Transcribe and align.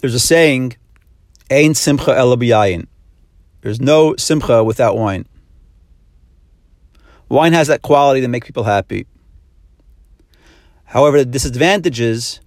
There's 0.00 0.14
a 0.14 0.20
saying, 0.20 0.76
Ein 1.50 1.74
simcha 1.74 2.16
ela 2.16 2.36
b'yayin. 2.36 2.86
There's 3.60 3.80
no 3.80 4.16
simcha 4.16 4.64
without 4.64 4.96
wine. 4.96 5.26
Wine 7.28 7.52
has 7.52 7.68
that 7.68 7.82
quality 7.82 8.20
to 8.20 8.28
make 8.28 8.44
people 8.44 8.64
happy. 8.64 9.06
However, 10.84 11.18
the 11.18 11.24
disadvantage 11.24 12.00
is 12.00 12.40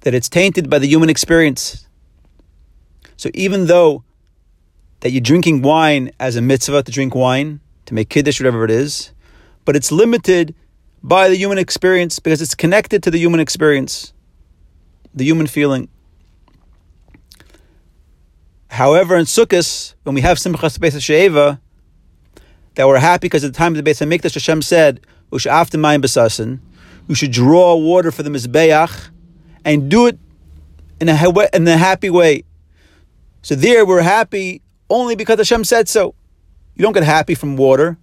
that 0.00 0.14
it's 0.14 0.28
tainted 0.28 0.70
by 0.70 0.78
the 0.78 0.86
human 0.86 1.10
experience. 1.10 1.86
So 3.16 3.30
even 3.34 3.66
though 3.66 4.04
that 5.00 5.10
you're 5.10 5.20
drinking 5.20 5.62
wine 5.62 6.12
as 6.18 6.36
a 6.36 6.40
mitzvah 6.40 6.84
to 6.84 6.92
drink 6.92 7.14
wine, 7.14 7.60
to 7.86 7.94
make 7.94 8.08
kiddush, 8.08 8.40
whatever 8.40 8.64
it 8.64 8.70
is, 8.70 9.12
but 9.64 9.76
it's 9.76 9.92
limited 9.92 10.54
by 11.02 11.28
the 11.28 11.36
human 11.36 11.58
experience 11.58 12.18
because 12.18 12.40
it's 12.40 12.54
connected 12.54 13.02
to 13.02 13.10
the 13.10 13.18
human 13.18 13.40
experience, 13.40 14.12
the 15.14 15.24
human 15.24 15.46
feeling. 15.46 15.88
However, 18.68 19.16
in 19.16 19.26
Sukkot, 19.26 19.94
when 20.02 20.14
we 20.14 20.22
have 20.22 20.38
Simchas 20.38 20.78
Beis 20.78 21.00
She'eva, 21.00 21.60
that 22.74 22.88
we're 22.88 22.98
happy 22.98 23.26
because 23.26 23.44
at 23.44 23.52
the 23.52 23.58
time 23.58 23.76
of 23.76 23.84
the 23.84 23.90
Beis 23.90 24.00
Hamikdash, 24.00 24.34
Hashem 24.34 24.62
said. 24.62 25.00
You 27.08 27.14
should 27.14 27.32
draw 27.32 27.74
water 27.76 28.10
for 28.10 28.22
the 28.22 28.30
mizbeach 28.30 29.08
and 29.64 29.90
do 29.90 30.06
it 30.06 30.18
in 31.00 31.08
a 31.08 31.46
in 31.54 31.66
a 31.66 31.76
happy 31.76 32.10
way. 32.10 32.44
So 33.42 33.54
there, 33.54 33.84
we're 33.84 34.02
happy 34.02 34.62
only 34.88 35.16
because 35.16 35.38
Hashem 35.38 35.64
said 35.64 35.88
so. 35.88 36.14
You 36.76 36.82
don't 36.82 36.92
get 36.92 37.02
happy 37.02 37.34
from 37.34 37.56
water. 37.56 37.98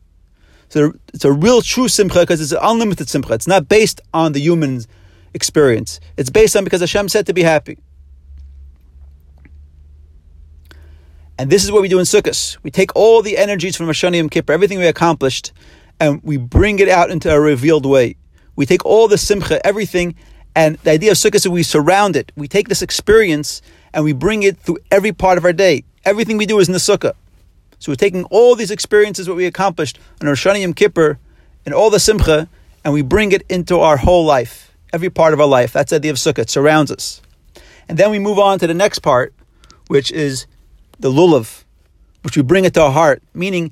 So 0.69 0.93
it's 1.13 1.25
a 1.25 1.31
real 1.31 1.61
true 1.61 1.87
simcha 1.87 2.19
because 2.21 2.41
it's 2.41 2.51
an 2.51 2.59
unlimited 2.61 3.09
simcha. 3.09 3.33
It's 3.33 3.47
not 3.47 3.69
based 3.69 4.01
on 4.13 4.33
the 4.33 4.39
human 4.39 4.81
experience. 5.33 5.99
It's 6.17 6.29
based 6.29 6.55
on 6.55 6.63
because 6.63 6.81
Hashem 6.81 7.09
said 7.09 7.25
to 7.27 7.33
be 7.33 7.43
happy. 7.43 7.77
And 11.37 11.49
this 11.49 11.63
is 11.63 11.71
what 11.71 11.81
we 11.81 11.87
do 11.87 11.99
in 11.99 12.05
Sukkot. 12.05 12.57
We 12.63 12.71
take 12.71 12.93
all 12.95 13.21
the 13.21 13.37
energies 13.37 13.75
from 13.77 13.85
Rosh 13.85 14.03
Yom 14.03 14.29
Kippur, 14.29 14.51
everything 14.51 14.77
we 14.77 14.87
accomplished, 14.87 15.53
and 15.99 16.21
we 16.23 16.37
bring 16.37 16.79
it 16.79 16.89
out 16.89 17.11
into 17.11 17.31
a 17.31 17.39
revealed 17.39 17.85
way. 17.85 18.17
We 18.57 18.65
take 18.65 18.85
all 18.85 19.07
the 19.07 19.17
simcha, 19.17 19.65
everything, 19.65 20.15
and 20.53 20.77
the 20.79 20.91
idea 20.91 21.11
of 21.11 21.17
Sukkot 21.17 21.35
is 21.35 21.47
we 21.47 21.63
surround 21.63 22.17
it. 22.17 22.33
We 22.35 22.49
take 22.49 22.67
this 22.67 22.81
experience 22.81 23.61
and 23.93 24.03
we 24.03 24.11
bring 24.11 24.43
it 24.43 24.57
through 24.57 24.79
every 24.91 25.13
part 25.13 25.37
of 25.37 25.45
our 25.45 25.53
day. 25.53 25.85
Everything 26.03 26.37
we 26.37 26.45
do 26.45 26.59
is 26.59 26.67
in 26.67 26.73
the 26.73 26.79
Sukkah. 26.79 27.13
So 27.79 27.91
we're 27.91 27.95
taking 27.95 28.25
all 28.25 28.55
these 28.55 28.71
experiences, 28.71 29.29
what 29.29 29.37
we 29.37 29.45
accomplished 29.45 29.97
on 30.21 30.27
Rosh 30.27 30.45
Hashanah 30.45 30.61
Yom 30.61 30.73
Kippur, 30.73 31.19
and 31.65 31.73
all 31.73 31.89
the 31.89 31.99
simcha, 31.99 32.49
and 32.83 32.93
we 32.93 33.01
bring 33.01 33.31
it 33.31 33.43
into 33.49 33.79
our 33.79 33.95
whole 33.95 34.25
life, 34.25 34.68
every 34.93 35.09
part 35.09 35.33
of 35.33 35.39
our 35.39 35.47
life. 35.47 35.73
That's 35.73 35.91
the 35.91 35.97
idea 35.97 36.11
of 36.11 36.17
Sukkah. 36.17 36.39
It 36.39 36.49
surrounds 36.49 36.91
us. 36.91 37.21
And 37.87 37.97
then 37.97 38.11
we 38.11 38.19
move 38.19 38.39
on 38.39 38.59
to 38.59 38.67
the 38.67 38.73
next 38.73 38.99
part, 38.99 39.33
which 39.87 40.11
is 40.11 40.45
the 40.99 41.11
lulav, 41.11 41.63
which 42.21 42.37
we 42.37 42.43
bring 42.43 42.65
it 42.65 42.73
to 42.75 42.81
our 42.81 42.91
heart, 42.91 43.23
meaning 43.33 43.71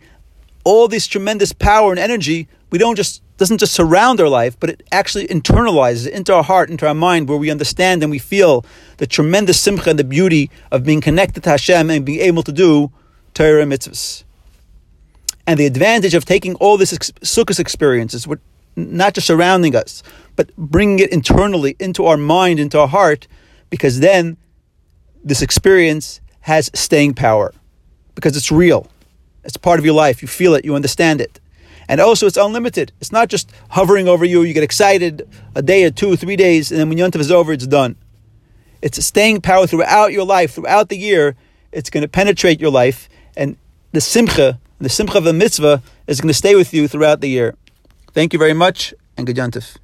all 0.64 0.88
this 0.88 1.08
tremendous 1.08 1.54
power 1.54 1.92
and 1.92 2.00
energy, 2.00 2.48
we 2.72 2.78
don't 2.78 2.96
just 2.96 3.22
doesn't 3.38 3.60
just 3.60 3.74
surround 3.74 4.20
our 4.20 4.28
life, 4.28 4.60
but 4.60 4.70
it 4.70 4.84
actually 4.92 5.28
internalizes 5.28 6.10
into 6.10 6.34
our 6.34 6.44
heart, 6.44 6.70
into 6.72 6.88
our 6.88 6.96
mind, 6.96 7.30
where 7.30 7.38
we 7.38 7.52
understand 7.52 8.02
and 8.02 8.10
we 8.10 8.18
feel 8.18 8.66
the 8.98 9.06
tremendous 9.06 9.60
simcha 9.60 9.92
and 9.92 10.00
the 10.00 10.04
beauty 10.04 10.50
of 10.72 10.84
being 10.84 11.02
connected 11.02 11.44
to 11.44 11.52
Hashem 11.52 11.90
and 11.92 12.04
being 12.04 12.20
able 12.20 12.42
to 12.44 12.52
do 12.52 12.92
Torah 13.36 13.62
and 13.62 13.72
mitzvahs. 13.72 14.24
And 15.46 15.60
the 15.60 15.68
advantage 15.68 16.16
of 16.16 16.26
taking 16.26 16.56
all 16.56 16.78
this 16.78 16.92
ex- 16.92 17.12
Sukkot 17.22 17.60
experiences, 17.60 18.28
not 18.76 19.14
just 19.14 19.28
surrounding 19.28 19.76
us, 19.76 20.02
but 20.38 20.56
bringing 20.56 21.00
it 21.00 21.12
internally 21.12 21.76
into 21.80 22.06
our 22.06 22.16
mind, 22.16 22.62
into 22.62 22.80
our 22.80 22.88
heart, 22.88 23.28
because 23.70 24.00
then 24.00 24.38
this 25.22 25.42
experience 25.42 26.22
has 26.42 26.72
staying 26.74 27.14
power 27.14 27.54
because 28.16 28.38
it's 28.38 28.52
real. 28.52 28.88
It's 29.44 29.58
part 29.58 29.80
of 29.80 29.86
your 29.86 29.94
life. 29.94 30.22
You 30.22 30.30
feel 30.30 30.56
it, 30.56 30.64
you 30.64 30.76
understand 30.76 31.20
it. 31.20 31.42
And 31.90 32.02
also, 32.02 32.26
it's 32.28 32.38
unlimited. 32.38 32.92
It's 33.00 33.12
not 33.12 33.30
just 33.30 33.52
hovering 33.70 34.08
over 34.08 34.26
you. 34.26 34.44
You 34.44 34.54
get 34.54 34.64
excited 34.64 35.28
a 35.56 35.62
day 35.62 35.86
or 35.86 35.92
two, 35.92 36.16
three 36.18 36.36
days, 36.36 36.72
and 36.72 36.80
then 36.80 36.90
when 36.90 36.98
Yontif 36.98 37.20
is 37.20 37.32
over, 37.32 37.54
it's 37.54 37.68
done. 37.68 37.96
It's 38.82 39.04
staying 39.06 39.42
power 39.42 39.68
throughout 39.68 40.12
your 40.12 40.26
life, 40.26 40.54
throughout 40.54 40.90
the 40.90 40.98
year. 40.98 41.36
It's 41.72 41.90
going 41.90 42.02
to 42.02 42.10
penetrate 42.10 42.60
your 42.60 42.72
life, 42.72 43.08
and 43.38 43.58
the 43.94 44.02
simcha, 44.02 44.60
the 44.80 44.90
simcha 44.90 45.18
of 45.18 45.24
the 45.24 45.34
mitzvah, 45.34 45.82
is 46.08 46.20
going 46.20 46.28
to 46.28 46.34
stay 46.34 46.56
with 46.56 46.74
you 46.74 46.88
throughout 46.88 47.22
the 47.22 47.30
year. 47.30 47.56
Thank 48.12 48.34
you 48.34 48.40
very 48.40 48.54
much, 48.54 48.94
and 49.16 49.26
good 49.26 49.38
Yontif. 49.38 49.78